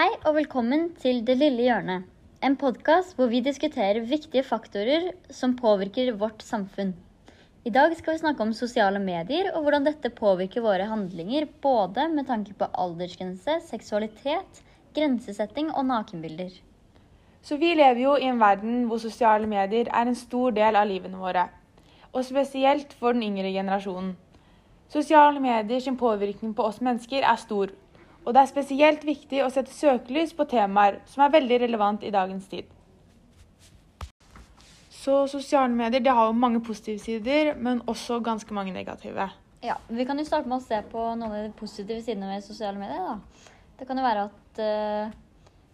Hei 0.00 0.14
og 0.24 0.32
velkommen 0.32 0.86
til 0.96 1.18
Det 1.28 1.34
lille 1.36 1.66
hjørnet. 1.66 2.06
En 2.40 2.54
podkast 2.56 3.18
hvor 3.18 3.28
vi 3.28 3.42
diskuterer 3.44 3.98
viktige 4.08 4.40
faktorer 4.48 5.10
som 5.28 5.52
påvirker 5.58 6.14
vårt 6.22 6.40
samfunn. 6.40 6.94
I 7.68 7.72
dag 7.74 7.92
skal 7.98 8.14
vi 8.14 8.22
snakke 8.22 8.40
om 8.40 8.54
sosiale 8.56 9.02
medier 9.02 9.50
og 9.50 9.66
hvordan 9.66 9.84
dette 9.84 10.08
påvirker 10.16 10.64
våre 10.64 10.86
handlinger, 10.88 11.44
både 11.60 12.06
med 12.14 12.30
tanke 12.30 12.56
på 12.56 12.70
aldersgrense, 12.84 13.58
seksualitet, 13.66 14.62
grensesetting 14.96 15.68
og 15.74 15.84
nakenbilder. 15.90 16.56
Så 17.44 17.60
vi 17.60 17.74
lever 17.74 18.00
jo 18.06 18.16
i 18.16 18.30
en 18.32 18.40
verden 18.40 18.86
hvor 18.88 19.04
sosiale 19.04 19.52
medier 19.52 19.92
er 19.92 20.08
en 20.08 20.16
stor 20.16 20.56
del 20.56 20.80
av 20.80 20.88
livene 20.88 21.20
våre. 21.20 21.44
Og 22.14 22.24
spesielt 22.24 22.96
for 22.96 23.12
den 23.12 23.28
yngre 23.28 23.52
generasjonen. 23.52 24.16
Sosiale 24.88 25.44
medier 25.44 25.84
sin 25.84 26.00
påvirkning 26.00 26.56
på 26.56 26.72
oss 26.72 26.80
mennesker 26.80 27.20
er 27.20 27.44
stor. 27.44 27.76
Og 28.24 28.34
det 28.34 28.42
er 28.42 28.50
spesielt 28.50 29.04
viktig 29.06 29.40
å 29.44 29.48
sette 29.52 29.72
søkelys 29.72 30.34
på 30.36 30.46
temaer 30.50 31.00
som 31.08 31.24
er 31.24 31.32
veldig 31.38 31.60
relevant 31.64 32.04
i 32.04 32.12
dagens 32.12 32.48
tid. 32.50 32.68
Så 35.00 35.22
sosiale 35.32 35.72
medier 35.72 36.02
det 36.04 36.12
har 36.12 36.28
jo 36.28 36.36
mange 36.36 36.60
positive 36.60 37.00
sider, 37.00 37.54
men 37.56 37.80
også 37.88 38.20
ganske 38.20 38.52
mange 38.54 38.74
negative. 38.74 39.30
Ja, 39.64 39.76
Vi 39.88 40.04
kan 40.04 40.18
jo 40.18 40.24
starte 40.24 40.48
med 40.48 40.60
å 40.60 40.64
se 40.64 40.82
på 40.92 41.00
noen 41.16 41.32
av 41.32 41.46
de 41.46 41.56
positive 41.56 42.02
sidene 42.04 42.34
ved 42.34 42.44
sosiale 42.44 42.78
medier. 42.80 43.00
da. 43.00 43.48
Det 43.78 43.88
kan 43.88 43.96
jo 43.96 44.04
være 44.04 44.26
at 44.28 44.60
uh, 44.60 45.12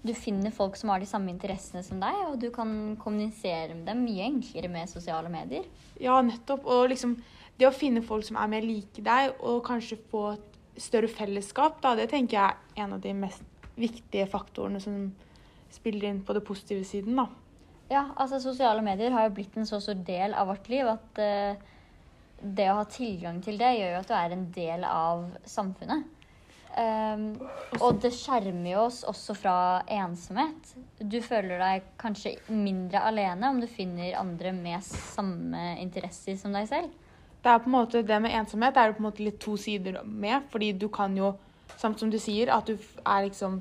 du 0.07 0.13
finner 0.15 0.55
folk 0.55 0.77
som 0.79 0.91
har 0.91 1.03
de 1.03 1.09
samme 1.11 1.33
interessene 1.33 1.83
som 1.83 1.99
deg, 2.03 2.19
og 2.29 2.39
du 2.39 2.51
kan 2.55 2.97
kommunisere 3.03 3.75
med 3.75 3.87
dem 3.91 4.05
mye 4.07 4.29
enklere 4.31 4.71
med 4.71 4.91
sosiale 4.91 5.31
medier. 5.31 5.67
Ja, 5.99 6.21
nettopp. 6.23 6.67
Og 6.67 6.91
liksom 6.93 7.17
det 7.59 7.67
å 7.67 7.75
finne 7.75 8.05
folk 8.07 8.27
som 8.27 8.39
er 8.39 8.51
mer 8.53 8.67
like 8.67 9.03
deg, 9.03 9.35
og 9.41 9.65
kanskje 9.67 9.99
få 10.11 10.29
et 10.37 10.56
større 10.81 11.11
fellesskap, 11.11 11.81
da, 11.83 11.95
det 11.99 12.11
tenker 12.13 12.39
jeg 12.39 12.57
er 12.77 12.85
en 12.85 12.97
av 12.97 13.03
de 13.05 13.13
mest 13.17 13.45
viktige 13.77 14.27
faktorene 14.31 14.81
som 14.81 15.11
spiller 15.73 16.09
inn 16.09 16.23
på 16.25 16.37
det 16.37 16.45
positive 16.47 16.85
siden, 16.89 17.19
da. 17.19 17.29
Ja, 17.91 18.09
altså 18.19 18.41
sosiale 18.43 18.83
medier 18.83 19.15
har 19.15 19.29
jo 19.29 19.37
blitt 19.37 19.57
en 19.59 19.69
så 19.69 19.79
stor 19.83 19.99
del 20.07 20.35
av 20.35 20.49
vårt 20.51 20.67
liv 20.73 20.89
at 20.91 21.21
uh, 21.23 21.75
det 22.43 22.67
å 22.73 22.81
ha 22.81 22.87
tilgang 22.91 23.39
til 23.45 23.59
det 23.61 23.77
gjør 23.77 23.93
jo 23.93 24.01
at 24.01 24.11
du 24.11 24.15
er 24.17 24.35
en 24.35 24.47
del 24.55 24.87
av 24.89 25.27
samfunnet. 25.47 26.13
Um, 26.77 27.39
og 27.79 28.03
det 28.05 28.11
skjermer 28.13 28.75
jo 28.75 28.83
oss 28.85 28.99
også 29.09 29.37
fra 29.39 29.57
ensomhet. 29.89 30.75
Du 31.01 31.23
føler 31.25 31.63
deg 31.63 31.87
kanskje 32.01 32.35
mindre 32.53 33.01
alene 33.09 33.49
om 33.49 33.63
du 33.63 33.69
finner 33.71 34.19
andre 34.21 34.53
med 34.53 34.85
samme 34.85 35.77
interesser 35.81 36.37
som 36.41 36.53
deg 36.53 36.69
selv. 36.69 37.06
Det 37.47 37.53
er 37.53 37.61
på 37.63 37.69
en 37.71 37.77
måte 37.77 38.01
det 38.03 38.17
med 38.19 38.33
ensomhet 38.35 38.75
er 38.75 38.89
det 38.91 38.97
på 38.97 39.05
en 39.05 39.07
måte 39.07 39.23
litt 39.23 39.37
to 39.39 39.53
sider 39.57 40.01
med, 40.03 40.49
fordi 40.51 40.73
du 40.75 40.89
kan 40.91 41.13
jo, 41.15 41.29
samt 41.79 42.01
som 42.03 42.11
du 42.11 42.19
sier, 42.19 42.51
at 42.51 42.67
du 42.67 42.75
er 43.07 43.29
liksom 43.29 43.61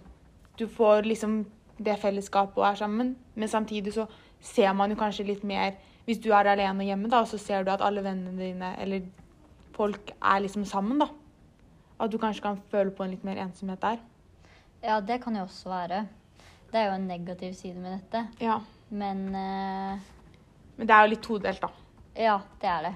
Du 0.58 0.68
får 0.68 1.04
liksom 1.04 1.46
det 1.78 1.98
fellesskapet 2.00 2.58
og 2.58 2.66
er 2.66 2.76
sammen, 2.80 3.16
men 3.36 3.50
samtidig 3.50 3.94
så 3.94 4.06
ser 4.42 4.74
man 4.74 4.90
jo 4.90 4.96
kanskje 4.96 5.26
litt 5.28 5.44
mer 5.44 5.76
Hvis 6.06 6.22
du 6.24 6.32
er 6.32 6.48
alene 6.48 6.86
hjemme, 6.86 7.10
da, 7.10 7.26
så 7.26 7.38
ser 7.38 7.64
du 7.64 7.72
at 7.72 7.82
alle 7.82 8.02
vennene 8.02 8.42
dine 8.42 8.74
eller 8.82 9.06
folk 9.76 10.12
er 10.22 10.40
liksom 10.40 10.66
sammen, 10.66 11.00
da. 11.00 11.08
At 12.00 12.12
du 12.12 12.18
kanskje 12.18 12.42
kan 12.42 12.62
føle 12.72 12.92
på 12.92 13.04
en 13.04 13.12
litt 13.12 13.24
mer 13.24 13.38
ensomhet 13.38 13.82
der. 13.82 13.98
Ja, 14.82 15.00
det 15.02 15.22
kan 15.24 15.36
jo 15.36 15.44
også 15.44 15.70
være. 15.70 16.06
Det 16.72 16.80
er 16.80 16.86
jo 16.90 16.96
en 16.96 17.08
negativ 17.08 17.54
side 17.54 17.76
med 17.76 18.00
dette. 18.00 18.28
Ja. 18.40 18.60
Men 18.90 19.26
uh... 19.36 19.98
Men 20.78 20.88
det 20.88 20.96
er 20.96 21.02
jo 21.02 21.14
litt 21.16 21.24
todelt, 21.24 21.62
da. 21.62 21.70
Ja, 22.16 22.40
det 22.62 22.70
er 22.70 22.88
det. 22.90 22.96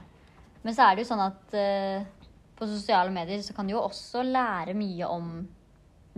Men 0.65 0.75
så 0.75 0.85
er 0.85 0.95
det 0.95 1.05
jo 1.05 1.11
sånn 1.11 1.23
at 1.23 1.55
uh, 1.55 2.07
på 2.59 2.67
sosiale 2.67 3.13
medier 3.15 3.41
så 3.45 3.55
kan 3.55 3.67
du 3.67 3.75
jo 3.75 3.85
også 3.85 4.23
lære 4.27 4.75
mye 4.77 5.07
om 5.07 5.31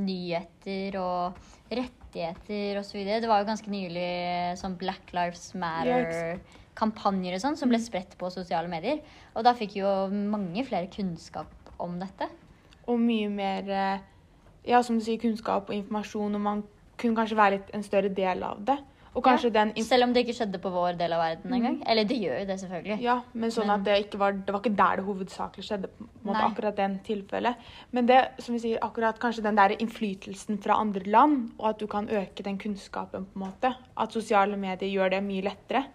nyheter 0.01 0.97
og 0.99 1.37
rettigheter 1.71 2.79
osv. 2.81 3.03
Det 3.05 3.29
var 3.29 3.41
jo 3.41 3.49
ganske 3.51 3.71
nylig 3.71 4.11
sånn 4.59 4.77
Black 4.79 5.13
Lives 5.15 5.51
Matter-kampanjer 5.59 7.37
og 7.37 7.43
sånn 7.43 7.59
som 7.59 7.71
ble 7.71 7.79
spredt 7.83 8.17
på 8.19 8.31
sosiale 8.33 8.71
medier. 8.71 9.01
Og 9.35 9.45
da 9.45 9.53
fikk 9.57 9.77
jo 9.81 9.91
mange 10.11 10.65
flere 10.67 10.89
kunnskap 10.91 11.51
om 11.81 11.99
dette. 12.01 12.29
Og 12.89 12.99
mye 13.01 13.29
mer 13.31 13.69
eh, 13.69 14.07
Ja, 14.61 14.83
som 14.85 14.99
du 14.99 15.01
sier, 15.01 15.17
kunnskap 15.17 15.71
og 15.71 15.73
informasjon, 15.73 16.35
og 16.37 16.41
man 16.45 16.59
kunne 17.01 17.17
kanskje 17.17 17.37
være 17.39 17.55
litt 17.55 17.71
en 17.73 17.81
større 17.85 18.11
del 18.13 18.43
av 18.45 18.59
det. 18.61 18.75
Og 19.13 19.23
kanskje 19.25 19.49
Ja, 19.51 19.65
den 19.65 19.83
Selv 19.83 20.03
om 20.03 20.13
det 20.13 20.25
ikke 20.25 20.37
skjedde 20.37 20.59
på 20.61 20.71
vår 20.71 20.97
del 20.97 21.11
av 21.11 21.19
verden 21.19 21.53
engang. 21.53 21.83
Eller 21.85 22.05
det 22.07 22.17
gjør 22.17 22.39
jo 22.39 22.45
det, 22.45 22.59
selvfølgelig. 22.61 23.01
Ja, 23.01 23.21
men 23.33 23.51
sånn 23.51 23.67
Men- 23.67 23.79
at 23.79 23.83
det 23.83 24.05
ikke 24.05 24.17
var 24.17 24.31
Det 24.31 24.53
var 24.53 24.61
ikke 24.61 24.75
der 24.75 24.95
det 24.95 25.05
hovedsakelig 25.05 25.63
skjedde, 25.67 25.87
på 25.89 26.01
en 26.01 26.09
måte, 26.23 26.41
Nei. 26.41 26.51
akkurat 26.51 26.75
den 26.75 26.99
tilfellet. 27.03 27.55
Men 27.91 28.05
det, 28.05 28.31
som 28.39 28.53
vi 28.55 28.59
sier, 28.59 28.79
akkurat 28.81 29.19
kanskje 29.19 29.43
den 29.43 29.55
der 29.55 29.69
innflytelsen 29.69 30.57
fra 30.61 30.79
andre 30.79 31.03
land, 31.03 31.51
og 31.59 31.69
at 31.69 31.79
du 31.79 31.87
kan 31.87 32.07
øke 32.07 32.43
den 32.43 32.57
kunnskapen, 32.57 33.25
på 33.25 33.35
en 33.35 33.51
måte. 33.51 33.75
At 33.97 34.11
sosiale 34.13 34.55
medier 34.57 34.89
gjør 34.89 35.09
det 35.09 35.23
mye 35.23 35.41
lettere. 35.41 35.85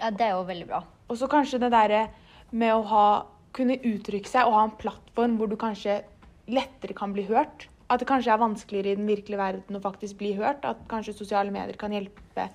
Ja, 0.00 0.10
Det 0.10 0.20
er 0.20 0.30
jo 0.30 0.44
veldig 0.44 0.66
bra. 0.68 0.84
Og 1.08 1.16
så 1.16 1.26
kanskje 1.28 1.58
det 1.60 1.72
derre 1.72 2.08
med 2.52 2.72
å 2.72 2.84
ha 2.84 3.24
kunne 3.52 3.76
uttrykke 3.78 4.26
seg 4.26 4.46
og 4.46 4.52
ha 4.52 4.64
en 4.64 4.70
plattform 4.70 5.36
hvor 5.38 5.48
du 5.48 5.56
kanskje 5.56 6.02
lettere 6.48 6.94
kan 6.94 7.12
bli 7.12 7.24
hørt. 7.26 7.68
At 7.90 8.00
det 8.00 8.08
kanskje 8.08 8.32
er 8.32 8.40
vanskeligere 8.40 8.94
i 8.94 8.98
den 8.98 9.08
virkelige 9.08 9.40
verden 9.40 9.76
å 9.78 9.82
faktisk 9.84 10.18
bli 10.20 10.32
hørt. 10.38 10.64
At 10.64 10.80
kanskje 10.90 11.16
sosiale 11.16 11.52
medier 11.54 11.76
kan 11.80 11.92
hjelpe, 11.92 12.48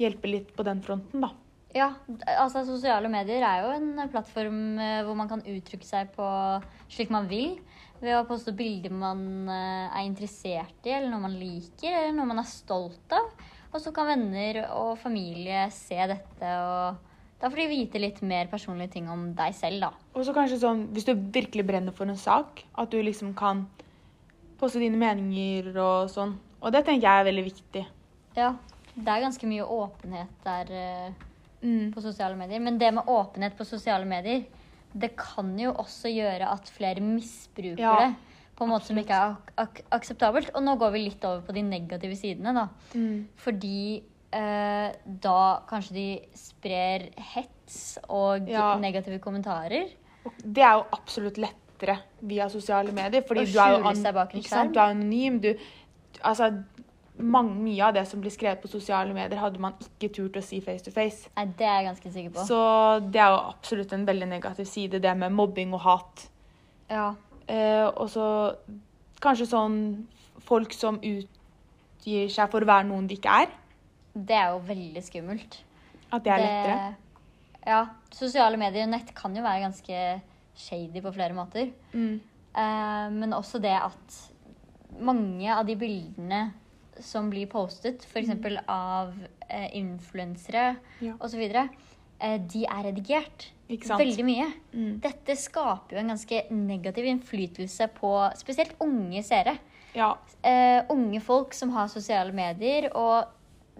hjelpe 0.00 0.30
litt 0.30 0.52
på 0.56 0.66
den 0.66 0.82
fronten, 0.84 1.24
da. 1.26 1.34
Ja, 1.70 1.92
altså 2.40 2.64
sosiale 2.66 3.06
medier 3.12 3.44
er 3.46 3.60
jo 3.62 3.74
en 3.76 4.08
plattform 4.10 4.80
eh, 4.82 5.04
hvor 5.06 5.14
man 5.14 5.28
kan 5.30 5.44
uttrykke 5.46 5.86
seg 5.86 6.08
på 6.16 6.26
slik 6.90 7.12
man 7.14 7.28
vil. 7.30 7.60
Ved 8.00 8.16
å 8.16 8.24
poste 8.26 8.54
bilder 8.56 8.90
man 8.90 9.22
eh, 9.46 9.86
er 9.86 10.08
interessert 10.08 10.88
i, 10.88 10.96
eller 10.96 11.12
noe 11.12 11.28
man 11.28 11.36
liker, 11.38 11.92
eller 11.92 12.16
noe 12.16 12.30
man 12.32 12.42
er 12.42 12.48
stolt 12.50 13.14
av. 13.14 13.28
Og 13.70 13.78
så 13.84 13.92
kan 13.94 14.08
venner 14.10 14.64
og 14.74 14.96
familie 14.98 15.68
se 15.70 16.00
dette, 16.10 16.54
og 16.58 16.98
da 17.40 17.48
får 17.48 17.62
de 17.62 17.68
vite 17.70 18.02
litt 18.02 18.18
mer 18.26 18.50
personlige 18.50 18.96
ting 18.96 19.06
om 19.12 19.28
deg 19.38 19.54
selv, 19.54 19.84
da. 19.84 19.92
Og 20.16 20.26
så 20.26 20.34
kanskje 20.34 20.58
sånn, 20.64 20.88
hvis 20.96 21.06
du 21.06 21.14
virkelig 21.14 21.68
brenner 21.68 21.94
for 21.94 22.10
en 22.10 22.18
sak, 22.18 22.64
at 22.74 22.90
du 22.90 22.98
liksom 22.98 23.30
kan 23.38 23.68
poste 24.60 24.78
dine 24.82 24.98
meninger 25.00 25.72
og 25.80 26.10
sånn. 26.12 26.36
Og 26.60 26.72
det 26.74 26.84
tenker 26.86 27.06
jeg 27.08 27.20
er 27.24 27.28
veldig 27.30 27.44
viktig. 27.46 27.84
Ja, 28.36 28.50
det 28.94 29.08
er 29.08 29.22
ganske 29.24 29.48
mye 29.48 29.64
åpenhet 29.66 30.28
der 30.44 30.72
uh, 30.76 31.26
Mm. 31.60 31.90
på 31.92 32.00
sosiale 32.00 32.36
medier. 32.40 32.60
Men 32.64 32.78
det 32.80 32.88
med 32.96 33.04
åpenhet 33.04 33.52
på 33.58 33.66
sosiale 33.68 34.06
medier, 34.08 34.46
det 34.96 35.10
kan 35.16 35.50
jo 35.60 35.74
også 35.76 36.08
gjøre 36.08 36.46
at 36.48 36.70
flere 36.72 37.02
misbruker 37.04 37.82
Ja, 37.84 37.96
det 38.00 38.14
på 38.56 38.64
en 38.64 38.70
måte 38.72 38.86
som 38.88 38.96
ikke 38.96 39.12
er 39.12 39.34
ak 39.34 39.50
ak 39.60 39.82
akseptabelt. 39.98 40.48
Og 40.54 40.62
nå 40.64 40.78
går 40.80 40.90
vi 40.94 41.02
litt 41.04 41.24
over 41.24 41.42
på 41.44 41.52
de 41.52 41.62
negative 41.62 42.16
sidene, 42.16 42.54
da. 42.56 42.64
Mm. 42.94 43.26
Fordi 43.36 44.02
eh, 44.32 44.88
da 45.04 45.36
kanskje 45.68 45.92
de 45.98 46.06
sprer 46.34 47.10
hets 47.34 47.98
og 48.08 48.48
Ja. 48.48 48.78
negative 48.78 49.18
kommentarer. 49.20 49.90
Og 50.24 50.32
det 50.40 50.62
er 50.64 50.78
jo 50.78 50.86
absolutt 50.96 51.36
lettere 51.80 51.98
via 52.20 52.48
sosiale 52.48 52.92
medier, 52.92 53.22
fordi 53.26 53.44
du 53.52 53.58
er 53.58 54.34
ikke 54.34 54.48
sant? 54.48 54.74
Du 54.74 54.78
er 54.80 54.90
anonym. 54.90 55.40
Du, 55.40 55.54
altså, 56.22 56.52
mange, 57.18 57.54
mye 57.54 57.84
av 57.84 57.94
det 57.94 58.06
som 58.08 58.20
blir 58.20 58.30
skrevet 58.30 58.60
på 58.60 58.68
sosiale 58.68 59.14
medier, 59.14 59.38
hadde 59.38 59.60
man 59.60 59.74
ikke 59.80 60.12
turt 60.14 60.36
å 60.36 60.42
si 60.42 60.60
face 60.60 60.84
to 60.84 60.90
face. 60.90 61.30
Nei, 61.36 61.46
det 61.58 61.66
er 61.66 61.80
jeg 61.80 61.88
ganske 61.90 62.12
sikker 62.12 62.30
på. 62.30 62.46
Så 62.46 62.60
det 63.12 63.20
er 63.20 63.30
jo 63.34 63.40
absolutt 63.54 63.92
en 63.92 64.06
veldig 64.06 64.28
negativ 64.28 64.64
side, 64.64 65.00
det 65.00 65.16
med 65.16 65.32
mobbing 65.32 65.74
og 65.74 65.80
hat. 65.80 66.28
Ja. 66.90 67.14
Eh, 67.48 67.86
og 67.86 68.08
så 68.10 68.54
kanskje 69.20 69.50
sånn 69.50 70.06
folk 70.46 70.72
som 70.72 71.00
utgir 71.02 72.30
seg 72.32 72.50
for 72.50 72.62
å 72.62 72.70
være 72.70 72.88
noen 72.88 73.08
de 73.10 73.18
ikke 73.18 73.42
er. 73.44 73.52
Det 74.14 74.34
er 74.34 74.54
jo 74.54 74.64
veldig 74.66 75.02
skummelt. 75.04 75.60
At 76.10 76.24
det 76.24 76.32
er 76.34 76.42
lettere. 76.42 76.78
Ja. 77.66 77.84
Sosiale 78.10 78.58
medier 78.58 78.88
og 78.88 78.94
nett 78.94 79.12
kan 79.14 79.34
jo 79.36 79.44
være 79.44 79.68
ganske 79.68 79.98
shady 80.60 81.02
på 81.02 81.12
flere 81.14 81.36
måter. 81.36 81.70
Mm. 81.94 82.20
Uh, 82.50 83.06
men 83.14 83.36
også 83.36 83.60
det 83.62 83.76
at 83.76 84.18
mange 85.00 85.48
av 85.54 85.64
de 85.68 85.76
bildene 85.78 86.42
som 87.00 87.30
blir 87.32 87.48
postet, 87.50 88.04
f.eks. 88.04 88.34
av 88.68 89.14
uh, 89.14 89.68
influensere 89.76 90.74
Ja. 91.00 91.16
osv., 91.20 91.42
uh, 91.54 92.36
de 92.52 92.66
er 92.66 92.84
redigert. 92.90 93.50
Veldig 93.70 94.24
mye. 94.26 94.48
Mm. 94.74 94.94
Dette 95.02 95.36
skaper 95.38 95.94
jo 95.94 96.00
en 96.02 96.10
ganske 96.10 96.40
negativ 96.50 97.06
innflytelse 97.06 97.86
på 97.94 98.10
spesielt 98.40 98.74
unge 98.82 99.22
seere. 99.22 99.54
Ja. 99.94 100.16
Uh, 100.42 100.90
unge 100.90 101.20
folk 101.22 101.54
som 101.54 101.70
har 101.76 101.90
sosiale 101.92 102.34
medier, 102.34 102.90
og 102.98 103.30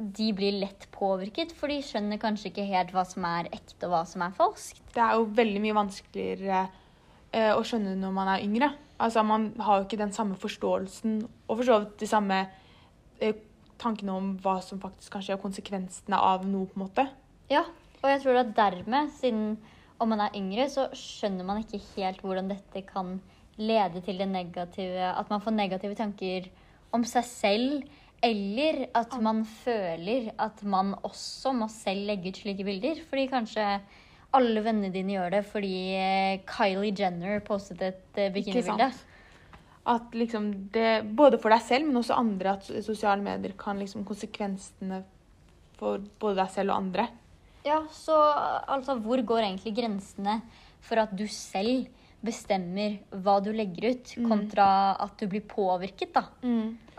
de 0.01 0.31
blir 0.37 0.57
lett 0.63 0.87
påvirket, 0.95 1.53
for 1.57 1.71
de 1.71 1.81
skjønner 1.85 2.21
kanskje 2.21 2.51
ikke 2.51 2.69
helt 2.71 2.93
hva 2.95 3.05
som 3.09 3.27
er 3.29 3.51
ekte 3.53 3.87
og 3.87 3.93
hva 3.95 4.05
som 4.09 4.25
er 4.25 4.37
falskt. 4.37 4.81
Det 4.95 5.03
er 5.05 5.19
jo 5.19 5.27
veldig 5.37 5.61
mye 5.65 5.77
vanskeligere 5.77 6.63
eh, 7.37 7.53
å 7.53 7.61
skjønne 7.67 7.97
når 8.01 8.15
man 8.17 8.33
er 8.33 8.47
yngre. 8.47 8.71
Altså, 9.01 9.23
Man 9.25 9.51
har 9.61 9.79
jo 9.79 9.87
ikke 9.87 10.01
den 10.01 10.15
samme 10.17 10.39
forståelsen 10.41 11.21
og 11.25 11.55
for 11.55 11.67
så 11.69 11.81
vidt 11.83 11.99
de 12.03 12.09
samme 12.11 12.41
eh, 13.21 13.37
tankene 13.81 14.17
om 14.17 14.33
hva 14.45 14.59
som 14.65 14.81
faktisk 14.81 15.17
kanskje 15.17 15.37
er 15.37 15.43
konsekvensene 15.43 16.17
av 16.17 16.47
noe. 16.49 16.69
på 16.69 16.81
en 16.81 16.87
måte. 16.87 17.07
Ja, 17.51 17.65
og 18.01 18.09
jeg 18.09 18.23
tror 18.23 18.41
at 18.41 18.57
dermed, 18.57 19.13
siden 19.21 19.59
om 20.01 20.09
man 20.13 20.25
er 20.25 20.37
yngre, 20.37 20.69
så 20.73 20.89
skjønner 20.97 21.45
man 21.45 21.61
ikke 21.61 21.81
helt 21.95 22.23
hvordan 22.25 22.49
dette 22.53 22.85
kan 22.89 23.19
lede 23.61 24.01
til 24.01 24.17
det 24.17 24.29
negative 24.29 25.11
At 25.13 25.29
man 25.29 25.43
får 25.45 25.53
negative 25.53 25.95
tanker 25.95 26.49
om 26.93 27.05
seg 27.05 27.27
selv, 27.29 27.83
eller 28.21 28.83
at 28.97 29.15
man 29.23 29.45
føler 29.49 30.31
at 30.41 30.63
man 30.63 30.93
også 31.07 31.55
må 31.57 31.71
selv 31.73 32.09
legge 32.11 32.33
ut 32.33 32.41
slike 32.43 32.67
bilder. 32.67 33.01
Fordi 33.09 33.27
kanskje 33.33 33.67
alle 34.37 34.63
vennene 34.65 34.93
dine 34.95 35.17
gjør 35.17 35.33
det 35.35 35.45
fordi 35.49 35.77
eh, 35.99 36.43
Kylie 36.49 36.95
Jenner 36.97 37.41
postet 37.45 37.83
et 37.87 38.21
eh, 38.21 38.33
bikinibilde. 38.35 38.91
At 39.91 40.13
liksom 40.15 40.51
det, 40.75 40.91
både 41.17 41.41
for 41.41 41.51
deg 41.51 41.65
selv, 41.65 41.89
men 41.89 42.03
også 42.03 42.19
andre, 42.21 42.59
at 42.59 42.69
sosiale 42.85 43.25
medier 43.25 43.57
kan 43.59 43.81
liksom 43.81 44.05
konsekvensene 44.07 45.01
for 45.81 46.05
både 46.21 46.43
deg 46.43 46.53
selv 46.53 46.75
og 46.75 46.83
andre. 46.85 47.09
Ja, 47.65 47.83
så 47.93 48.17
altså, 48.69 48.99
hvor 49.01 49.21
går 49.25 49.47
egentlig 49.47 49.75
grensene 49.77 50.41
for 50.85 51.01
at 51.03 51.13
du 51.17 51.27
selv 51.29 51.89
bestemmer 52.25 52.99
hva 53.25 53.39
du 53.41 53.49
legger 53.57 53.95
ut, 53.95 54.11
kontra 54.29 54.67
at 55.01 55.15
du 55.21 55.27
blir 55.31 55.41
påvirket, 55.49 56.13
da? 56.15 56.27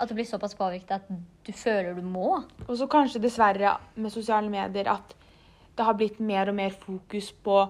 At 0.02 0.10
du 0.10 0.16
blir 0.18 0.26
såpass 0.26 0.56
påvirket 0.58 0.96
at 0.98 1.10
du 1.46 1.52
føler 1.54 1.94
du 1.94 2.02
må. 2.02 2.40
Og 2.68 2.74
så 2.80 2.88
kanskje 2.90 3.22
dessverre 3.22 3.76
med 3.96 4.12
sosiale 4.14 4.50
medier 4.50 4.90
at 4.90 5.14
det 5.78 5.86
har 5.86 5.94
blitt 5.98 6.20
mer 6.20 6.50
og 6.50 6.58
mer 6.58 6.74
fokus 6.74 7.32
på 7.46 7.62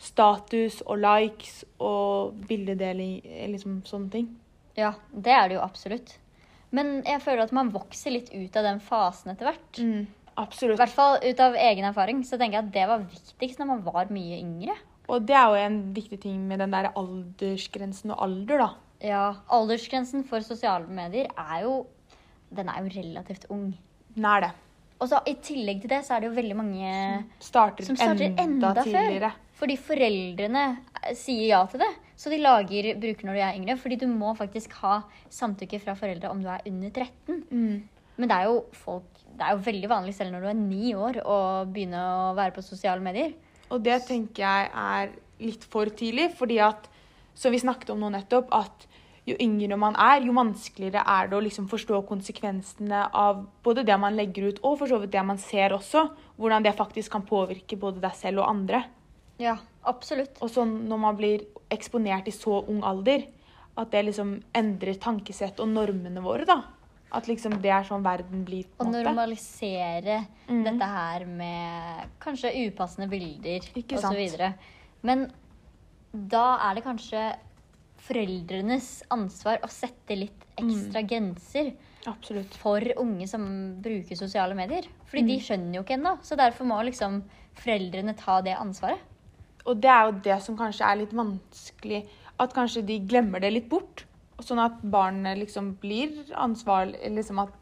status 0.00 0.80
og 0.86 0.98
likes 0.98 1.60
og 1.78 2.34
bildedeling, 2.48 3.20
liksom 3.52 3.82
sånne 3.86 4.10
ting. 4.10 4.32
Ja, 4.76 4.94
det 5.12 5.32
er 5.32 5.48
det 5.48 5.58
jo 5.58 5.62
absolutt. 5.62 6.16
Men 6.74 6.96
jeg 7.06 7.22
føler 7.22 7.44
at 7.44 7.52
man 7.54 7.70
vokser 7.70 8.10
litt 8.16 8.32
ut 8.34 8.56
av 8.58 8.66
den 8.66 8.80
fasen 8.82 9.30
etter 9.30 9.52
hvert. 9.52 9.78
I 9.78 10.06
Absolutt. 10.40 10.80
hvert 10.80 10.90
fall 10.90 11.20
ut 11.22 11.40
av 11.44 11.54
egen 11.54 11.86
erfaring. 11.86 12.24
Så 12.26 12.34
tenker 12.40 12.58
jeg 12.58 12.66
at 12.66 12.72
det 12.74 12.88
var 12.90 13.04
viktigst 13.06 13.60
når 13.60 13.68
man 13.70 13.84
var 13.86 14.10
mye 14.10 14.40
yngre. 14.40 14.74
Og 15.12 15.24
det 15.28 15.36
er 15.36 15.52
jo 15.52 15.60
en 15.66 15.78
viktig 15.96 16.18
ting 16.22 16.42
med 16.48 16.62
den 16.62 16.72
der 16.72 16.90
aldersgrensen 16.96 18.14
og 18.14 18.22
alder, 18.24 18.64
da. 18.64 18.68
Ja, 19.04 19.24
aldersgrensen 19.52 20.24
for 20.28 20.44
sosiale 20.44 20.88
medier 20.88 21.28
er 21.36 21.64
jo 21.66 21.86
Den 22.54 22.68
er 22.70 22.84
jo 22.84 22.92
relativt 22.94 23.46
ung. 23.50 23.72
Den 24.14 24.24
er 24.30 24.40
det. 24.44 24.50
Og 25.02 25.08
så 25.10 25.18
i 25.26 25.34
tillegg 25.42 25.80
til 25.82 25.90
det 25.90 26.04
så 26.06 26.14
er 26.14 26.22
det 26.22 26.28
jo 26.28 26.36
veldig 26.36 26.56
mange 26.56 26.90
Starter, 27.42 27.82
som 27.84 27.96
starter 27.98 28.28
enda, 28.30 28.44
enda, 28.70 28.84
tidligere. 28.84 29.32
før. 29.32 29.40
Fordi 29.58 29.76
foreldrene 29.88 30.62
eh, 31.02 31.16
sier 31.18 31.48
ja 31.48 31.64
til 31.66 31.82
det. 31.82 31.90
Så 32.16 32.30
de 32.30 32.38
lager 32.38 32.92
bruker 33.02 33.26
når 33.26 33.34
du 33.34 33.42
er 33.42 33.58
yngre. 33.58 33.76
Fordi 33.80 33.98
du 33.98 34.06
må 34.06 34.36
faktisk 34.38 34.76
ha 34.84 35.00
samtykke 35.34 35.82
fra 35.82 35.96
foreldre 35.98 36.30
om 36.30 36.44
du 36.44 36.48
er 36.52 36.62
under 36.70 36.94
13. 36.94 37.42
Mm. 37.50 37.82
Men 38.16 38.30
det 38.30 38.38
er 38.38 38.46
jo 38.52 38.62
folk 38.84 39.10
det 39.34 39.42
er 39.42 39.56
jo 39.56 39.64
veldig 39.66 39.90
vanlig 39.90 40.14
selv 40.14 40.34
når 40.34 40.44
du 40.44 40.48
er 40.50 40.58
ni 40.58 40.92
år 40.94 41.18
å 41.26 41.38
begynne 41.66 41.98
å 41.98 42.34
være 42.38 42.54
på 42.54 42.62
sosiale 42.62 43.02
medier. 43.02 43.34
Og 43.74 43.82
det 43.82 44.04
tenker 44.06 44.44
jeg 44.44 44.70
er 44.70 45.14
litt 45.42 45.64
for 45.66 45.90
tidlig, 45.90 46.30
fordi 46.38 46.60
at, 46.62 46.86
som 47.34 47.54
vi 47.54 47.62
snakket 47.62 47.90
om 47.94 48.04
nå 48.04 48.12
nettopp, 48.14 48.52
at 48.54 48.86
jo 49.24 49.36
yngre 49.40 49.76
man 49.80 49.96
er, 49.96 50.20
jo 50.22 50.34
vanskeligere 50.36 51.02
er 51.08 51.30
det 51.30 51.36
å 51.38 51.42
liksom 51.42 51.66
forstå 51.70 52.02
konsekvensene 52.08 53.06
av 53.16 53.46
både 53.64 53.86
det 53.88 53.96
man 54.00 54.16
legger 54.18 54.50
ut, 54.50 54.60
og 54.62 54.78
for 54.82 54.90
så 54.90 55.00
vidt 55.02 55.14
det 55.14 55.24
man 55.24 55.40
ser 55.40 55.74
også. 55.76 56.06
Hvordan 56.36 56.66
det 56.66 56.76
faktisk 56.76 57.14
kan 57.14 57.24
påvirke 57.26 57.78
både 57.80 58.02
deg 58.04 58.18
selv 58.18 58.44
og 58.44 58.50
andre. 58.52 58.84
Ja, 59.40 59.56
absolutt. 59.88 60.36
Og 60.44 60.52
sånn 60.52 60.84
når 60.90 61.00
man 61.00 61.18
blir 61.18 61.46
eksponert 61.72 62.28
i 62.28 62.36
så 62.36 62.60
ung 62.68 62.84
alder, 62.86 63.24
at 63.74 63.90
det 63.90 64.04
liksom 64.06 64.36
endrer 64.54 65.00
tankesett 65.02 65.58
og 65.62 65.72
normene 65.72 66.22
våre, 66.22 66.46
da. 66.46 66.60
At 67.12 67.26
liksom 67.28 67.60
det 67.62 67.70
er 67.70 67.84
sånn 67.84 68.02
verden 68.02 68.44
blir. 68.44 68.64
Å 68.64 68.76
på 68.78 68.84
en 68.86 68.92
måte. 68.92 69.04
normalisere 69.04 70.26
Mm. 70.48 70.64
dette 70.64 70.84
her 70.84 71.24
med 71.26 72.08
kanskje 72.20 72.50
upassende 72.66 73.08
bilder 73.08 73.60
Ikke 73.76 73.96
osv. 73.98 74.28
sant. 74.38 74.54
Men 75.02 75.30
da 76.12 76.58
er 76.70 76.74
det 76.74 76.84
kanskje 76.84 77.36
foreldrenes 78.04 79.02
ansvar 79.10 79.60
å 79.64 79.68
sette 79.70 80.16
litt 80.18 80.44
ekstra 80.58 81.00
Mm. 81.02 81.08
grenser 81.08 81.72
Absolutt. 82.06 82.52
for 82.54 82.80
unge 82.80 83.26
som 83.28 83.80
bruker 83.80 84.16
sosiale 84.16 84.54
medier. 84.54 84.82
Fordi 85.06 85.26
de 85.26 85.36
Mm. 85.38 85.40
skjønner 85.40 85.74
jo 85.74 85.82
ikke 85.82 85.98
ennå, 85.98 86.18
så 86.22 86.36
derfor 86.36 86.64
må 86.66 86.84
liksom 86.84 87.22
foreldrene 87.54 88.16
ta 88.16 88.40
det 88.42 88.56
ansvaret. 88.56 88.98
Og 89.66 89.80
det 89.80 89.88
er 89.90 90.10
jo 90.10 90.18
det 90.20 90.42
som 90.42 90.56
kanskje 90.56 90.82
er 90.84 90.96
litt 90.96 91.12
vanskelig, 91.12 92.06
at 92.38 92.52
kanskje 92.52 92.84
de 92.84 92.98
glemmer 93.00 93.40
det 93.40 93.52
litt 93.52 93.68
bort. 93.68 94.04
Sånn 94.42 94.58
at 94.58 94.80
barnet 94.82 95.38
liksom 95.38 95.76
blir 95.80 96.10
ansvarlig, 96.34 96.98
liksom 97.14 97.38
at 97.44 97.52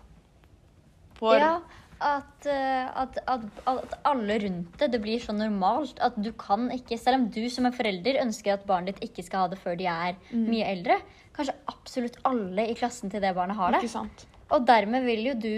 for 1.19 1.37
Ja, 1.39 1.61
at, 2.03 2.47
eh, 2.51 2.89
at, 2.99 3.19
at, 3.31 3.45
at 3.71 3.93
alle 4.09 4.39
rundt 4.43 4.73
det, 4.81 4.89
det 4.91 5.01
blir 5.05 5.21
så 5.23 5.35
normalt 5.37 6.01
at 6.03 6.17
du 6.19 6.33
kan 6.33 6.65
ikke, 6.75 6.99
selv 6.99 7.21
om 7.21 7.27
du 7.31 7.45
som 7.53 7.67
en 7.69 7.77
forelder 7.77 8.19
ønsker 8.25 8.57
at 8.57 8.65
barnet 8.67 8.97
ditt 8.99 9.11
ikke 9.13 9.23
skal 9.29 9.45
ha 9.45 9.49
det 9.53 9.61
før 9.63 9.77
de 9.79 9.87
er 9.87 10.17
Mm. 10.33 10.49
mye 10.49 10.67
eldre, 10.73 10.97
kanskje 11.37 11.55
absolutt 11.71 12.17
alle 12.25 12.65
i 12.71 12.75
klassen 12.75 13.11
til 13.13 13.21
det 13.23 13.35
barnet 13.37 13.57
har 13.57 13.71
det. 13.73 13.83
Ikke 13.85 13.93
sant? 13.93 14.27
Og 14.51 14.67
dermed 14.67 15.05
vil 15.07 15.25
jo 15.31 15.35
du 15.35 15.55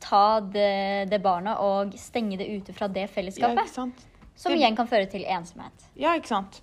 ta 0.00 0.40
det, 0.40 1.10
det 1.10 1.18
barnet 1.22 1.58
og 1.58 1.92
stenge 1.98 2.38
det 2.38 2.46
ute 2.60 2.72
fra 2.76 2.86
det 2.88 3.08
Ja, 3.08 3.12
fellesskapet, 3.16 3.58
ikke 3.66 3.74
sant? 3.74 4.06
som 4.36 4.52
igjen 4.52 4.76
kan 4.76 4.86
føre 4.86 5.08
til 5.10 5.24
ensomhet. 5.24 5.88
Ja, 5.96 6.14
ikke 6.14 6.28
sant? 6.30 6.60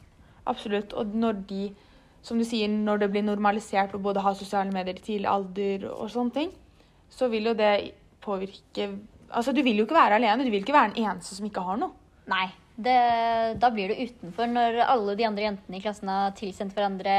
Absolutt. 0.47 0.93
Og 0.93 1.07
når 1.13 1.43
de, 1.49 1.73
som 2.23 2.39
du 2.39 2.45
sier, 2.47 2.71
når 2.71 3.03
det 3.03 3.11
blir 3.13 3.25
normalisert 3.27 3.95
å 3.95 4.01
både 4.01 4.23
ha 4.23 4.33
sosiale 4.37 4.71
medier 4.73 4.99
i 4.99 5.03
tidlig 5.03 5.29
alder 5.29 5.89
og 5.91 6.07
sånne 6.11 6.35
ting, 6.37 6.53
så 7.11 7.29
vil 7.31 7.51
jo 7.51 7.57
det 7.57 7.73
påvirke 8.23 8.93
Altså, 9.33 9.49
du 9.49 9.63
vil 9.65 9.79
jo 9.79 9.87
ikke 9.87 9.95
være 9.97 10.19
alene. 10.19 10.43
Du 10.45 10.51
vil 10.53 10.61
ikke 10.61 10.75
være 10.75 10.91
den 10.91 11.07
eneste 11.07 11.33
som 11.33 11.47
ikke 11.47 11.63
har 11.65 11.79
noe. 11.81 11.95
Nei, 12.29 12.43
det, 12.75 12.97
da 13.57 13.71
blir 13.73 13.89
du 13.89 14.01
utenfor 14.01 14.45
når 14.49 14.77
alle 14.85 15.15
de 15.17 15.25
andre 15.25 15.47
jentene 15.47 15.79
i 15.79 15.81
klassen 15.81 16.11
har 16.11 16.35
tilsendt 16.37 16.75
hverandre 16.77 17.15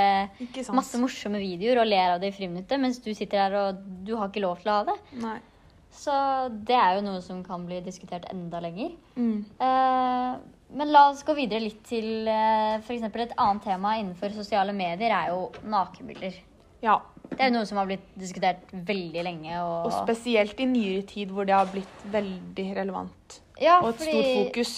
masse 0.76 1.00
morsomme 1.02 1.40
videoer 1.42 1.82
og 1.82 1.88
ler 1.90 2.14
av 2.14 2.22
det 2.22 2.30
i 2.30 2.36
friminuttet, 2.36 2.78
mens 2.78 3.02
du 3.02 3.10
sitter 3.14 3.42
her 3.42 3.56
og 3.58 3.82
du 4.06 4.14
har 4.18 4.30
ikke 4.30 4.44
lov 4.44 4.62
til 4.62 4.70
å 4.70 4.78
ha 4.78 4.86
det. 4.92 4.96
Nei. 5.24 5.36
Så 5.94 6.14
det 6.70 6.74
er 6.74 6.96
jo 6.96 7.04
noe 7.06 7.20
som 7.22 7.42
kan 7.46 7.66
bli 7.66 7.78
diskutert 7.82 8.26
enda 8.32 8.62
lenger. 8.62 8.94
Mm. 9.14 9.44
Eh, 9.62 10.30
men 10.74 10.90
la 10.92 11.08
oss 11.10 11.22
gå 11.26 11.36
videre 11.38 11.62
litt 11.62 11.82
til 11.86 12.28
eh, 12.30 12.80
f.eks. 12.80 13.04
et 13.06 13.36
annet 13.36 13.64
tema 13.64 13.94
innenfor 14.00 14.34
sosiale 14.34 14.74
medier 14.76 15.14
er 15.14 15.32
jo 15.32 15.48
nakenbilder. 15.70 16.40
Ja. 16.84 17.00
Det 17.24 17.38
er 17.40 17.48
jo 17.48 17.54
noe 17.56 17.68
som 17.68 17.80
har 17.80 17.88
blitt 17.88 18.10
diskutert 18.20 18.72
veldig 18.72 19.22
lenge. 19.24 19.54
Og, 19.62 19.86
Og 19.88 19.94
spesielt 20.04 20.58
i 20.60 20.66
nyere 20.68 21.06
tid 21.08 21.32
hvor 21.32 21.48
det 21.48 21.56
har 21.56 21.70
blitt 21.70 22.04
veldig 22.12 22.66
relevant. 22.76 23.40
ja, 23.60 23.78
Og 23.80 23.94
et 23.94 24.04
stort 24.04 24.32
fokus. 24.42 24.74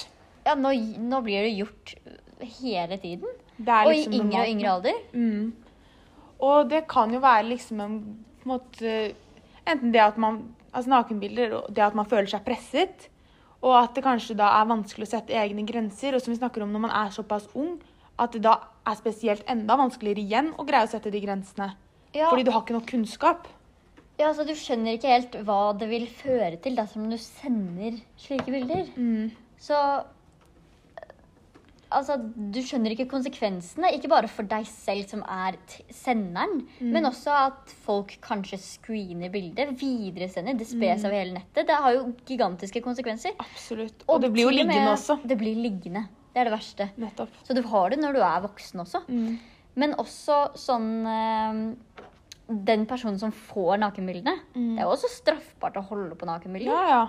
Ja, 0.46 0.54
nå, 0.54 0.70
nå 1.02 1.20
blir 1.26 1.42
det 1.42 1.56
gjort 1.56 1.96
hele 2.60 3.00
tiden. 3.02 3.26
Er 3.58 3.88
og 3.88 3.94
liksom 3.94 4.12
i 4.14 4.20
yngre 4.20 4.44
og 4.44 4.52
yngre 4.52 4.76
alder. 4.76 5.02
Mm. 5.16 5.52
Og 6.46 6.70
det 6.70 6.84
kan 6.92 7.12
jo 7.12 7.18
være 7.24 7.48
liksom 7.48 7.80
en 7.80 7.98
en 8.46 8.52
måte 8.52 8.96
Enten 9.66 9.92
det 9.92 10.02
at 10.02 10.18
man 10.18 10.42
Altså 10.76 10.90
nakenbilder 10.92 11.62
det 11.72 11.82
at 11.82 11.94
man 11.96 12.04
føler 12.06 12.28
seg 12.28 12.42
presset. 12.44 13.06
Og 13.62 13.74
at 13.78 13.94
det 13.96 14.04
kanskje 14.04 14.36
da 14.38 14.50
er 14.60 14.68
vanskelig 14.68 15.06
å 15.08 15.12
sette 15.16 15.36
egne 15.36 15.64
grenser. 15.66 16.14
Og 16.14 16.22
som 16.22 16.32
vi 16.34 16.38
snakker 16.40 16.62
om 16.62 16.72
når 16.74 16.84
man 16.86 16.94
er 16.94 17.14
såpass 17.14 17.48
ung, 17.54 17.76
at 18.18 18.32
det 18.32 18.42
da 18.44 18.58
er 18.86 18.96
spesielt 18.98 19.44
enda 19.50 19.76
vanskeligere 19.76 20.22
igjen 20.22 20.52
å 20.56 20.64
greie 20.68 20.86
å 20.86 20.90
sette 20.90 21.10
de 21.12 21.20
grensene. 21.20 21.72
Ja, 22.14 22.30
Fordi 22.30 22.46
du 22.46 22.52
har 22.54 22.62
ikke 22.62 22.76
nok 22.76 22.86
kunnskap. 22.88 23.48
ja, 24.18 24.32
så 24.32 24.46
Du 24.46 24.54
skjønner 24.56 24.96
ikke 24.96 25.10
helt 25.12 25.34
hva 25.44 25.72
det 25.76 25.88
vil 25.90 26.06
føre 26.06 26.56
til 26.56 26.76
dersom 26.76 27.10
du 27.10 27.16
sender 27.20 27.98
slike 28.16 28.48
bilder. 28.52 28.86
Mm. 28.96 29.32
Så 29.58 29.76
Altså, 31.92 32.16
du 32.18 32.58
skjønner 32.66 32.90
ikke 32.96 33.06
konsekvensene, 33.08 33.92
ikke 33.94 34.08
bare 34.10 34.26
for 34.28 34.42
deg 34.42 34.64
selv 34.66 35.06
som 35.08 35.22
er 35.22 35.54
senderen, 35.94 36.66
Mm. 36.80 36.90
men 36.92 37.04
også 37.04 37.30
at 37.46 37.70
folk 37.84 38.16
kanskje 38.20 38.58
screener 38.58 39.30
bildet, 39.30 39.76
videresender, 39.80 40.56
det 40.58 40.66
spres 40.66 41.02
Mm. 41.02 41.06
over 41.06 41.14
hele 41.18 41.34
nettet. 41.34 41.66
Det 41.66 41.76
har 41.76 41.92
jo 41.94 42.12
gigantiske 42.26 42.82
konsekvenser. 42.82 43.32
Absolutt. 43.38 44.02
Og, 44.08 44.20
det 44.20 44.32
blir 44.32 44.42
jo 44.44 44.50
liggende 44.50 44.74
med- 44.84 44.96
også. 44.98 45.20
Det 45.26 45.38
blir 45.38 45.54
liggende. 45.54 46.08
Det 46.34 46.40
er 46.40 46.44
det 46.50 46.52
verste. 46.58 46.90
Nettopp. 46.98 47.28
Så 47.44 47.54
du 47.54 47.62
har 47.62 47.90
det 47.90 47.98
når 48.00 48.12
du 48.14 48.18
er 48.20 48.40
voksen 48.42 48.80
også. 48.80 49.06
Mm. 49.08 49.38
Men 49.76 49.94
også 49.94 50.54
sånn 50.56 51.06
eh, 51.06 51.74
Den 52.48 52.86
personen 52.86 53.18
som 53.18 53.32
får 53.32 53.76
nakenbildene. 53.80 54.38
Det 54.54 54.78
er 54.78 54.82
jo 54.84 54.92
også 54.94 55.08
straffbart 55.10 55.74
å 55.74 55.82
holde 55.88 56.14
på 56.14 56.26
nakenbilder. 56.26 56.66
Ja, 56.70 56.88
ja. 56.88 57.08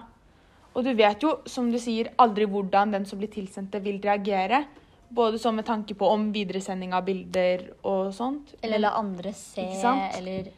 Og 0.77 0.85
du 0.85 0.91
vet 0.93 1.23
jo, 1.25 1.31
som 1.49 1.71
du 1.73 1.79
sier, 1.81 2.11
aldri 2.21 2.45
hvordan 2.45 2.91
den 2.93 3.05
som 3.09 3.17
blir 3.17 3.31
tilsendt 3.33 3.71
det, 3.73 3.81
vil 3.83 3.97
reagere. 4.03 4.61
Både 5.09 5.39
sånn 5.41 5.55
med 5.57 5.65
tanke 5.65 5.95
på 5.97 6.05
om 6.11 6.27
videresending 6.35 6.93
av 6.93 7.05
bilder 7.07 7.63
og 7.87 8.11
sånt. 8.13 8.53
Eller 8.61 8.83
la 8.83 8.91
andre 8.99 9.33
se, 9.33 9.65
eller 10.19 10.51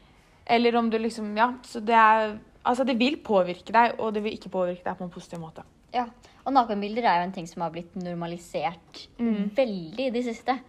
Eller 0.50 0.76
om 0.76 0.90
du 0.90 0.98
liksom 0.98 1.36
Ja, 1.38 1.54
så 1.64 1.80
det 1.80 1.96
er 1.96 2.40
Altså, 2.66 2.84
det 2.84 2.98
vil 3.00 3.16
påvirke 3.24 3.72
deg, 3.72 3.94
og 4.00 4.14
det 4.14 4.22
vil 4.22 4.34
ikke 4.36 4.50
påvirke 4.52 4.84
deg 4.84 4.98
på 4.98 5.06
en 5.06 5.10
positiv 5.10 5.40
måte. 5.40 5.64
Ja. 5.94 6.04
Og 6.46 6.52
nakenbilder 6.54 7.06
er 7.08 7.22
jo 7.22 7.28
en 7.30 7.32
ting 7.32 7.48
som 7.48 7.62
har 7.62 7.72
blitt 7.72 7.96
normalisert 7.96 9.08
Mm. 9.18 9.50
veldig 9.56 10.08
i 10.08 10.10
det 10.10 10.26
siste. 10.26 10.60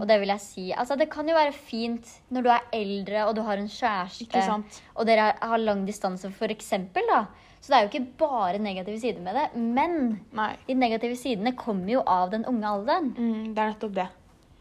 Og 0.00 0.06
det 0.08 0.20
vil 0.20 0.28
jeg 0.28 0.40
si 0.40 0.72
Altså, 0.72 0.96
det 0.96 1.10
kan 1.10 1.26
jo 1.28 1.34
være 1.34 1.52
fint 1.52 2.06
når 2.30 2.42
du 2.42 2.48
er 2.50 2.62
eldre 2.72 3.26
og 3.26 3.34
du 3.34 3.42
har 3.42 3.58
en 3.58 3.68
kjæreste, 3.68 4.22
Ikke 4.24 4.44
sant? 4.44 4.82
og 4.94 5.06
dere 5.06 5.34
har 5.42 5.58
lang 5.58 5.84
distanse, 5.86 6.30
for 6.32 6.46
eksempel, 6.46 7.02
da. 7.10 7.26
Så 7.66 7.72
det 7.72 7.78
er 7.80 7.86
jo 7.86 7.90
ikke 7.90 8.18
bare 8.20 8.58
negative 8.62 9.00
sider 9.02 9.22
med 9.26 9.34
det. 9.34 9.46
Men 9.58 9.96
Nei. 10.38 10.52
de 10.68 10.74
negative 10.78 11.16
sidene 11.18 11.50
kommer 11.58 11.90
jo 11.96 12.02
av 12.06 12.30
den 12.30 12.44
unge 12.46 12.68
alderen. 12.70 13.08
Mm, 13.16 13.48
det 13.56 13.58
er 13.64 13.72
nettopp 13.72 13.94
det. 13.96 14.04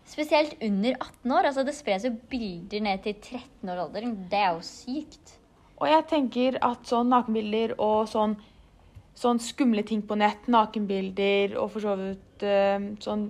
Spesielt 0.09 0.55
under 0.65 0.95
18 0.97 1.31
år. 1.35 1.45
altså 1.51 1.63
Det 1.67 1.75
spres 1.77 2.03
jo 2.07 2.15
bilder 2.31 2.81
ned 2.81 3.03
til 3.03 3.13
13-årsalderen. 3.13 4.15
Det 4.31 4.39
er 4.41 4.55
jo 4.55 4.63
sykt. 4.65 5.35
Og 5.77 5.87
jeg 5.91 6.07
tenker 6.09 6.57
at 6.65 6.87
sånn 6.89 7.11
nakenbilder 7.13 7.75
og 7.77 8.07
sånn, 8.09 8.33
sånn 9.15 9.39
skumle 9.43 9.83
ting 9.85 10.01
på 10.01 10.17
nett, 10.17 10.47
nakenbilder 10.47 11.53
og 11.61 11.69
for 11.75 11.85
så 11.85 11.93
vidt 11.99 12.43
eh, 12.47 12.79
sånn, 13.05 13.27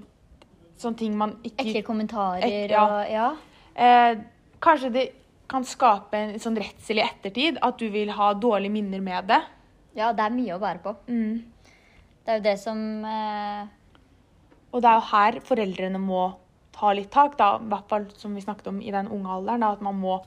sånn 0.78 0.96
ting 0.96 1.18
man 1.18 1.36
ikke 1.44 1.66
Ekle 1.68 1.84
kommentarer 1.84 2.48
Ek- 2.48 2.72
ja. 2.72 2.86
og 2.86 3.12
Ja. 3.12 3.36
eh, 3.76 4.16
Kanskje 4.62 4.92
det 4.94 5.12
kan 5.52 5.64
skape 5.68 6.14
en 6.16 6.40
sånn 6.40 6.56
redsel 6.58 6.98
i 6.98 7.04
ettertid, 7.04 7.58
at 7.62 7.78
du 7.78 7.90
vil 7.90 8.10
ha 8.10 8.34
dårlige 8.34 8.72
minner 8.72 9.02
med 9.04 9.28
det. 9.28 9.42
Ja, 9.96 10.12
det 10.14 10.24
er 10.26 10.34
mye 10.36 10.56
å 10.58 10.60
bære 10.62 10.82
på. 10.84 10.96
Det 11.08 12.34
er 12.34 12.40
jo 12.40 12.44
det 12.44 12.56
som 12.60 12.80
eh, 13.06 13.68
Og 14.74 14.82
det 14.82 14.90
er 14.90 14.96
jo 15.00 15.06
her 15.12 15.40
foreldrene 15.46 16.00
må 16.02 16.24
ta 16.76 16.92
litt 16.98 17.12
tak, 17.14 17.38
da, 17.40 17.54
i 17.62 17.70
hvert 17.72 17.88
fall 17.88 18.08
som 18.20 18.34
vi 18.36 18.42
snakket 18.44 18.68
om 18.68 18.82
i 18.84 18.92
den 18.92 19.08
unge 19.08 19.30
alderen, 19.32 19.62
da, 19.64 19.70
at 19.78 19.82
man 19.86 19.96
må, 19.96 20.18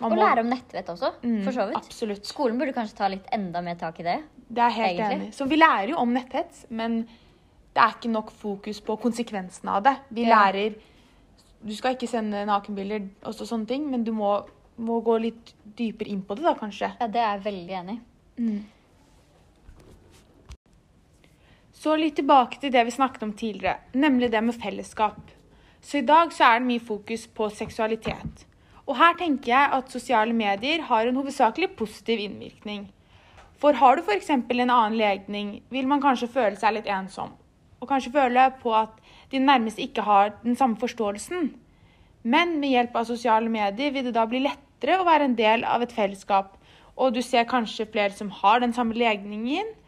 man 0.00 0.12
Og 0.12 0.18
lære 0.18 0.42
om 0.42 0.50
nettvett 0.50 0.88
også, 0.90 1.12
Mm, 1.22 1.42
for 1.44 1.52
så 1.54 1.66
vidt. 1.68 1.76
Absolutt. 1.78 2.24
Skolen 2.26 2.58
burde 2.58 2.72
kanskje 2.74 2.96
ta 2.98 3.06
litt 3.12 3.26
enda 3.32 3.62
mer 3.62 3.76
tak 3.78 4.00
i 4.00 4.06
det. 4.08 4.16
Det 4.50 4.62
er 4.64 4.70
helt 4.74 4.98
Egentlig. 4.98 5.20
enig. 5.28 5.34
Så 5.36 5.46
vi 5.46 5.56
lærer 5.60 5.92
jo 5.92 5.96
om 6.02 6.10
netthets, 6.16 6.64
men 6.70 7.04
det 7.70 7.78
er 7.84 7.92
ikke 7.94 8.10
nok 8.10 8.32
fokus 8.34 8.80
på 8.82 8.96
konsekvensene 8.98 9.70
av 9.76 9.82
det. 9.86 9.96
Vi 10.10 10.24
Ja. 10.26 10.34
lærer 10.50 10.74
Du 11.62 11.74
skal 11.76 11.94
ikke 11.94 12.08
sende 12.08 12.46
nakenbilder 12.48 13.06
og 13.22 13.34
sånne 13.34 13.66
ting, 13.68 13.90
men 13.90 14.02
du 14.02 14.12
må, 14.16 14.46
må 14.78 15.02
gå 15.04 15.20
litt 15.20 15.52
dypere 15.76 16.08
inn 16.08 16.22
på 16.22 16.34
det, 16.34 16.42
da, 16.42 16.54
kanskje. 16.54 16.88
Ja, 16.98 17.06
det 17.06 17.20
er 17.20 17.36
jeg 17.36 17.44
veldig 17.44 17.74
enig 17.82 18.00
i. 18.38 18.62
Så 21.80 21.94
litt 21.96 22.18
tilbake 22.18 22.58
til 22.60 22.72
det 22.74 22.82
vi 22.84 22.92
snakket 22.92 23.22
om 23.24 23.30
tidligere, 23.32 23.78
nemlig 23.96 24.28
det 24.32 24.40
med 24.44 24.56
fellesskap. 24.60 25.20
Så 25.80 26.02
i 26.02 26.04
dag 26.04 26.32
så 26.36 26.44
er 26.44 26.58
det 26.58 26.68
mye 26.68 26.82
fokus 26.84 27.22
på 27.32 27.46
seksualitet. 27.56 28.42
Og 28.84 28.98
her 28.98 29.14
tenker 29.16 29.54
jeg 29.54 29.70
at 29.78 29.94
sosiale 29.94 30.34
medier 30.36 30.84
har 30.90 31.08
en 31.08 31.16
hovedsakelig 31.16 31.70
positiv 31.78 32.20
innvirkning. 32.20 32.90
For 33.56 33.72
har 33.80 33.96
du 33.96 34.02
f.eks. 34.02 34.28
en 34.28 34.44
annen 34.66 34.98
legning, 34.98 35.62
vil 35.70 35.88
man 35.88 36.04
kanskje 36.04 36.28
føle 36.28 36.60
seg 36.60 36.76
litt 36.76 36.90
ensom. 36.90 37.32
Og 37.80 37.88
kanskje 37.88 38.12
føle 38.12 38.50
på 38.60 38.76
at 38.76 39.00
de 39.32 39.40
nærmeste 39.40 39.80
ikke 39.80 40.04
har 40.04 40.34
den 40.44 40.60
samme 40.60 40.76
forståelsen. 40.76 41.54
Men 42.22 42.58
med 42.60 42.74
hjelp 42.74 42.96
av 42.96 43.08
sosiale 43.08 43.48
medier 43.48 43.92
vil 43.94 44.10
det 44.10 44.16
da 44.18 44.28
bli 44.28 44.44
lettere 44.44 45.00
å 45.00 45.08
være 45.08 45.30
en 45.30 45.38
del 45.38 45.64
av 45.64 45.80
et 45.80 45.96
fellesskap. 45.96 46.58
Og 47.00 47.14
du 47.16 47.22
ser 47.24 47.48
kanskje 47.48 47.88
flere 47.88 48.12
som 48.12 48.28
har 48.42 48.60
den 48.60 48.76
samme 48.76 48.92
legningen 49.00 49.78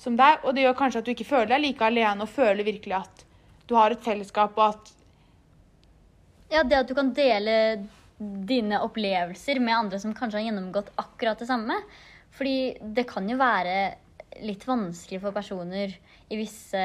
som 0.00 0.16
deg, 0.18 0.42
og 0.42 0.54
det 0.54 0.64
gjør 0.64 0.78
kanskje 0.78 1.02
at 1.02 1.08
du 1.08 1.12
ikke 1.14 1.28
føler 1.28 1.54
deg 1.54 1.64
like 1.66 1.86
alene 1.86 2.24
og 2.24 2.30
føler 2.30 2.66
virkelig 2.66 2.96
at 2.98 3.24
du 3.68 3.76
har 3.78 3.94
et 3.94 4.04
fellesskap 4.04 4.56
og 4.58 4.72
at 4.72 4.94
Ja, 6.52 6.62
det 6.62 6.82
at 6.82 6.88
du 6.88 6.94
kan 6.94 7.12
dele 7.16 7.54
dine 8.20 8.80
opplevelser 8.84 9.60
med 9.62 9.76
andre 9.76 10.00
som 10.02 10.14
kanskje 10.14 10.40
har 10.40 10.48
gjennomgått 10.50 10.92
akkurat 11.00 11.40
det 11.40 11.48
samme. 11.48 11.78
Fordi 12.32 12.56
det 12.96 13.06
kan 13.10 13.28
jo 13.28 13.38
være 13.40 13.76
litt 14.40 14.64
vanskelig 14.64 15.20
for 15.20 15.34
personer 15.34 15.92
i 16.32 16.38
visse, 16.38 16.82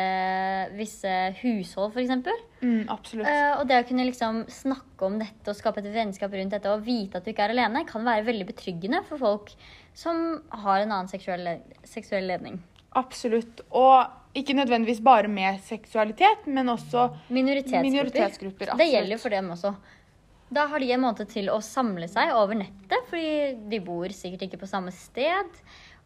visse 0.76 1.12
hushold, 1.40 1.94
f.eks. 1.96 2.42
mm, 2.60 2.88
Absolutt. 2.92 3.28
Uh, 3.30 3.54
og 3.62 3.68
det 3.70 3.80
å 3.80 3.86
kunne 3.88 4.08
liksom 4.10 4.42
snakke 4.52 5.08
om 5.08 5.16
dette 5.22 5.54
og 5.54 5.56
skape 5.56 5.80
et 5.84 5.94
vennskap 5.94 6.34
rundt 6.36 6.56
dette 6.58 6.74
og 6.74 6.84
vite 6.84 7.20
at 7.20 7.28
du 7.28 7.32
ikke 7.32 7.46
er 7.48 7.56
alene, 7.56 7.86
kan 7.88 8.04
være 8.08 8.28
veldig 8.28 8.50
betryggende 8.50 9.04
for 9.08 9.22
folk 9.24 9.54
som 9.98 10.42
har 10.66 10.84
en 10.84 10.92
annen 10.92 11.12
seksuell, 11.12 11.48
seksuell 11.88 12.28
ledning. 12.28 12.60
Absolutt. 12.96 13.62
Og 13.76 14.38
ikke 14.38 14.56
nødvendigvis 14.58 15.02
bare 15.04 15.28
med 15.32 15.60
seksualitet, 15.66 16.46
men 16.48 16.70
også 16.70 17.10
Minoritetsgrupper. 17.34 17.90
Minoritetsgrupper, 17.90 18.74
Det 18.78 18.90
gjelder 18.92 19.16
jo 19.18 19.22
for 19.22 19.34
dem 19.34 19.50
også. 19.56 19.74
Da 20.54 20.68
har 20.72 20.80
de 20.80 20.92
en 20.96 21.04
måte 21.04 21.26
til 21.28 21.50
å 21.52 21.60
samle 21.64 22.08
seg 22.08 22.32
over 22.36 22.56
nettet, 22.56 23.10
fordi 23.10 23.58
de 23.68 23.80
bor 23.84 24.08
sikkert 24.16 24.48
ikke 24.48 24.62
på 24.62 24.70
samme 24.70 24.94
sted. 24.96 25.60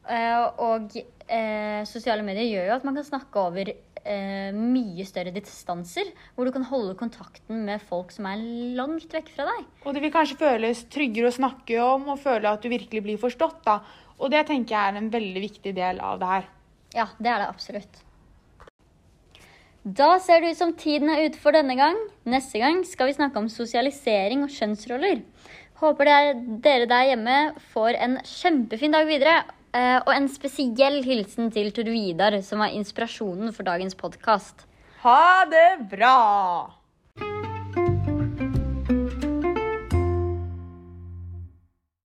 Eh, 0.09 0.45
og 0.57 0.95
eh, 0.97 1.83
sosiale 1.85 2.25
medier 2.25 2.47
gjør 2.47 2.69
jo 2.71 2.77
at 2.79 2.85
man 2.87 2.97
kan 2.97 3.05
snakke 3.05 3.37
over 3.37 3.69
eh, 3.69 4.49
mye 4.55 5.05
større 5.05 5.33
distanser. 5.35 6.09
Hvor 6.33 6.49
du 6.49 6.53
kan 6.55 6.65
holde 6.71 6.97
kontakten 6.97 7.67
med 7.67 7.83
folk 7.85 8.13
som 8.15 8.25
er 8.31 8.41
langt 8.79 9.13
vekk 9.13 9.29
fra 9.35 9.49
deg. 9.51 9.67
Og 9.85 9.93
det 9.93 10.05
vil 10.05 10.15
kanskje 10.15 10.39
føles 10.41 10.85
tryggere 10.93 11.29
å 11.29 11.37
snakke 11.37 11.77
om 11.83 12.09
og 12.15 12.23
føle 12.23 12.49
at 12.49 12.65
du 12.65 12.71
virkelig 12.71 13.05
blir 13.05 13.21
forstått. 13.21 13.61
da. 13.67 13.81
Og 14.17 14.33
det 14.33 14.47
tenker 14.49 14.73
jeg 14.73 14.95
er 14.95 14.97
en 14.97 15.13
veldig 15.13 15.45
viktig 15.45 15.75
del 15.77 16.01
av 16.01 16.17
det 16.21 16.33
her. 16.33 16.49
Ja, 16.95 17.07
det 17.19 17.31
er 17.31 17.43
det 17.43 17.49
absolutt. 17.49 18.01
Da 19.81 20.19
ser 20.21 20.43
det 20.43 20.51
ut 20.53 20.59
som 20.59 20.73
tiden 20.77 21.09
er 21.09 21.23
ute 21.25 21.39
for 21.41 21.55
denne 21.55 21.73
gang. 21.79 21.95
Neste 22.29 22.59
gang 22.61 22.83
skal 22.85 23.09
vi 23.09 23.15
snakke 23.17 23.39
om 23.41 23.47
sosialisering 23.49 24.43
og 24.45 24.51
kjønnsroller. 24.53 25.23
Håper 25.81 26.11
er, 26.11 26.35
dere 26.61 26.85
der 26.85 27.07
hjemme 27.09 27.37
får 27.71 27.97
en 27.97 28.19
kjempefin 28.27 28.93
dag 28.93 29.07
videre. 29.09 29.39
eh, 29.73 29.97
Og 30.05 30.13
en 30.13 30.27
spesiell 30.29 31.01
hilsen 31.03 31.49
til 31.49 31.71
Tor 31.71 31.89
Vidar, 31.89 32.41
som 32.41 32.59
var 32.59 32.75
inspirasjonen 32.75 33.53
for 33.55 33.63
dagens 33.63 33.95
podkast. 33.95 34.67
Ha 35.01 35.45
det 35.49 35.89
bra! 35.89 36.80